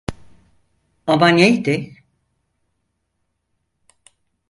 [1.07, 1.95] Ama neydi?